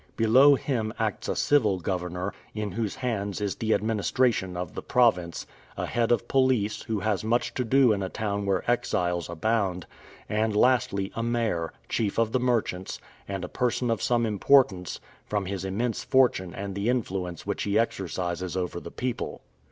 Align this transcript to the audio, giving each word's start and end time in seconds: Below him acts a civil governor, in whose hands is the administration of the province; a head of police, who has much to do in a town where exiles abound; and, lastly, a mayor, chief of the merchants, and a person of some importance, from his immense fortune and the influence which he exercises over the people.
Below 0.17 0.55
him 0.55 0.91
acts 0.97 1.27
a 1.29 1.35
civil 1.35 1.79
governor, 1.79 2.33
in 2.55 2.71
whose 2.71 2.95
hands 2.95 3.39
is 3.39 3.57
the 3.57 3.71
administration 3.71 4.57
of 4.57 4.73
the 4.73 4.81
province; 4.81 5.45
a 5.77 5.85
head 5.85 6.11
of 6.11 6.27
police, 6.27 6.81
who 6.81 7.01
has 7.01 7.23
much 7.23 7.53
to 7.53 7.63
do 7.63 7.93
in 7.93 8.01
a 8.01 8.09
town 8.09 8.47
where 8.47 8.63
exiles 8.67 9.29
abound; 9.29 9.85
and, 10.27 10.55
lastly, 10.55 11.11
a 11.15 11.21
mayor, 11.21 11.71
chief 11.87 12.17
of 12.17 12.31
the 12.31 12.39
merchants, 12.39 12.99
and 13.27 13.45
a 13.45 13.47
person 13.47 13.91
of 13.91 14.01
some 14.01 14.25
importance, 14.25 14.99
from 15.27 15.45
his 15.45 15.63
immense 15.63 16.03
fortune 16.03 16.51
and 16.51 16.73
the 16.73 16.89
influence 16.89 17.45
which 17.45 17.61
he 17.61 17.77
exercises 17.77 18.57
over 18.57 18.79
the 18.79 18.89
people. 18.89 19.41